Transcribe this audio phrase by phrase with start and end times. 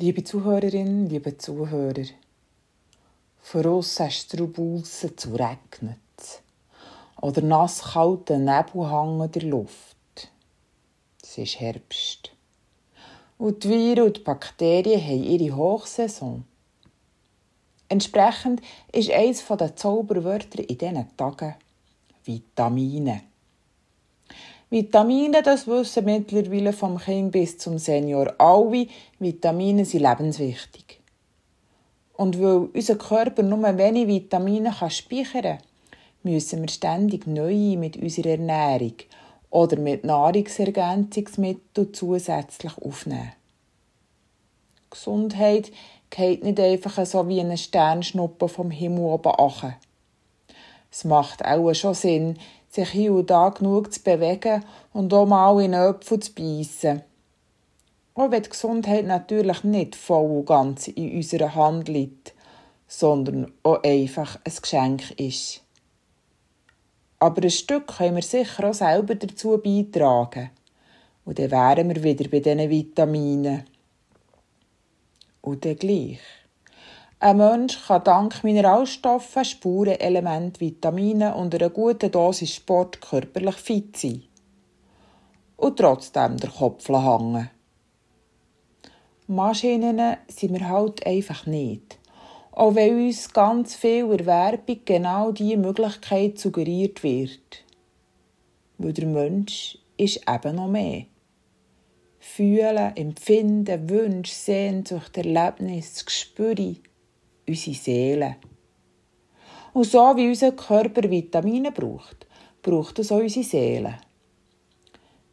[0.00, 2.04] Liebe Zuhörerinnen, liebe Zuhörer,
[3.40, 3.96] vor uns
[4.28, 6.42] du draussen zu regnet
[7.20, 9.96] oder nass kalten Nebel hängen in der Luft.
[11.20, 12.30] Es ist Herbst.
[13.38, 16.44] Und die Viren und die Bakterien haben ihre Hochsaison.
[17.88, 18.62] Entsprechend
[18.92, 21.56] ist eines der Zauberwörter in diesen Tagen
[22.22, 23.22] Vitamine.
[24.70, 28.86] Vitamine, das wissen mittlerweile vom Kind bis zum Senior alle,
[29.18, 31.00] Vitamine sind lebenswichtig.
[32.12, 35.58] Und weil unser Körper nur wenig Vitamine kann speichern kann,
[36.22, 38.94] müssen wir ständig neue mit unserer Ernährung
[39.48, 43.32] oder mit Nahrungsergänzungsmitteln zusätzlich aufnehmen.
[44.90, 45.72] Gesundheit
[46.10, 49.76] geht nicht einfach so wie eine Sternschnuppe vom Himmel oben achen.
[50.90, 55.60] Es macht auch schon Sinn, sich hier und da genug zu bewegen und auch mal
[55.62, 57.02] in Öpfel zu beißen.
[58.14, 62.34] Auch wenn die Gesundheit natürlich nicht voll und ganz in unserer Hand liegt,
[62.86, 65.62] sondern auch einfach ein Geschenk ist.
[67.20, 70.50] Aber ein Stück können wir sicher auch selber dazu beitragen.
[71.24, 73.64] Und dann wären wir wieder bei diesen Vitaminen.
[75.40, 76.20] Und dann gleich.
[77.20, 84.22] Ein Mensch kann dank Mineralstoffen, Spurenelemente, Vitamine und einer guten Dosis Sport körperlich fit sein.
[85.56, 87.50] Und trotzdem der Kopf hängen.
[89.26, 91.98] Maschinen sind wir halt einfach nicht.
[92.52, 97.64] Auch wenn uns ganz viel Erwerbung genau diese Möglichkeit suggeriert wird.
[98.78, 101.06] Weil der Mensch ist eben noch mehr.
[102.20, 106.76] Fühlen, Empfinden, Wünsche, Sehnsucht, Erlebnis, Gespüre,
[107.48, 108.36] unsere Seele.
[109.72, 112.26] Und so wie unser Körper Vitamine braucht,
[112.62, 113.94] braucht es auch unsere Seele.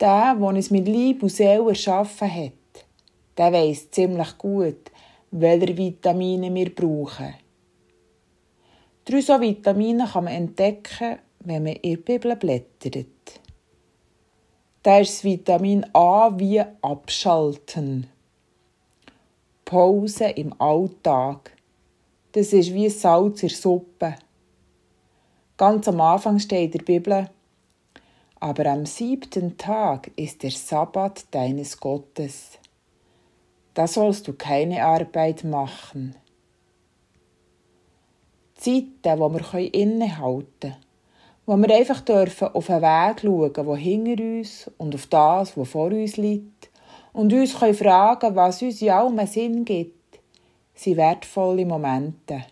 [0.00, 2.84] Der, der uns mit Liebe und Seele erschaffen hat,
[3.36, 4.90] der weiss ziemlich gut,
[5.30, 7.34] welche Vitamine wir brauchen.
[9.04, 13.40] Drei so Vitamine kann man entdecken, wenn man in der Bibel blättert.
[14.82, 18.06] Da ist das Vitamin A wie abschalten.
[19.64, 21.57] Pause im Alltag.
[22.32, 24.14] Das ist wie Salz in der Suppe.
[25.56, 27.30] Ganz am Anfang steht in der Bibel,
[28.38, 32.58] aber am siebten Tag ist der Sabbat deines Gottes.
[33.72, 36.16] Da sollst du keine Arbeit machen.
[38.56, 40.76] Zeiten, wo wir innehalten können,
[41.46, 45.68] wo wir einfach dürfen auf den Weg schauen, der hinter uns und auf das, was
[45.68, 46.68] vor uns liegt,
[47.14, 49.97] und uns fragen können was uns in allem Sinn gibt
[50.78, 52.44] sind wertvolle Momente.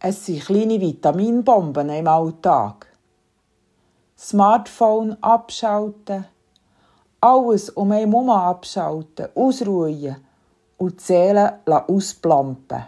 [0.00, 2.86] Es sind kleine Vitaminbomben im Alltag.
[4.18, 6.26] Smartphone abschalten,
[7.20, 10.16] alles um einen herum abschalten, ausruhen
[10.78, 12.84] und die Seele ausplampen.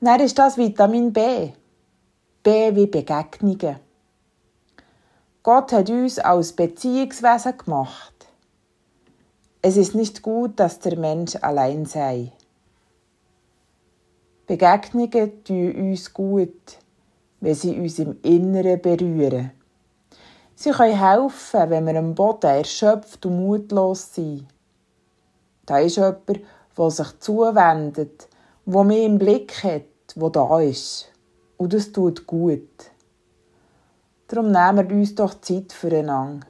[0.00, 1.52] Dann ist das Vitamin B.
[2.42, 3.76] B wie Begegnungen.
[5.42, 8.13] Gott hat uns als Beziehungswesen gemacht.
[9.66, 12.32] Es ist nicht gut, dass der Mensch allein sei.
[14.46, 16.76] Begegnungen tun uns gut,
[17.40, 19.52] wenn sie uns im Inneren berühren.
[20.54, 24.46] Sie können helfen, wenn wir am Boden erschöpft und mutlos sind.
[25.64, 26.42] Da ist jemand,
[26.76, 28.28] der sich zuwendet,
[28.66, 31.08] wo mir im Blick hat, wo da ist.
[31.56, 32.90] Und das tut gut.
[34.28, 36.46] Darum nehmen wir uns doch Zeit füreinander.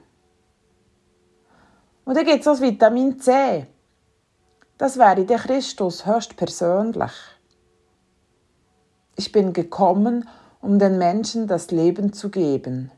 [2.05, 3.67] Und dann gibt es das Vitamin C.
[4.77, 7.13] Das wäre der Christus höchstpersönlich.
[9.17, 10.29] Ich bin gekommen,
[10.61, 12.91] um den Menschen das Leben zu geben.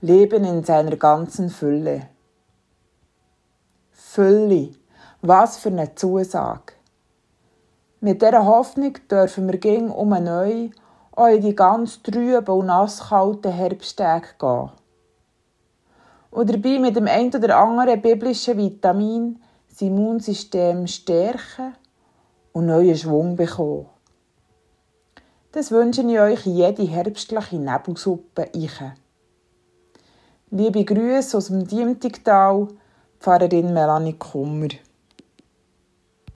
[0.00, 2.08] Leben in seiner ganzen Fülle.
[3.92, 4.74] Fülle,
[5.22, 6.74] was für eine Zusage.
[8.00, 10.70] Mit dieser Hoffnung dürfen wir gegen um neu
[11.12, 14.70] auch in die ganz trüben und nasskalten Herbsttage gehen
[16.34, 19.38] und dabei mit dem einen oder anderen biblischen Vitamin
[19.70, 21.74] das Immunsystem stärken
[22.52, 23.86] und neuen Schwung bekommen.
[25.52, 28.50] Das wünsche ich euch jede herbstliche Nebelsuppe.
[30.50, 32.66] Liebe Grüße aus dem Diemtigtal,
[33.20, 34.68] Pfarrerin Melanie Kummer.